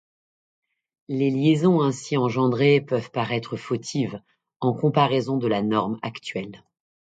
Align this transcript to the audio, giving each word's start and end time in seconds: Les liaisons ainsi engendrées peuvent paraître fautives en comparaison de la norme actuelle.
Les 1.09 1.29
liaisons 1.29 1.83
ainsi 1.83 2.17
engendrées 2.17 2.81
peuvent 2.81 3.11
paraître 3.11 3.55
fautives 3.55 4.19
en 4.59 4.73
comparaison 4.73 5.37
de 5.37 5.45
la 5.45 5.61
norme 5.61 5.99
actuelle. 6.01 6.63